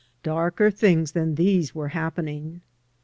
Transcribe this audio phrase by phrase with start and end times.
[0.23, 2.61] Darker things than these were happening.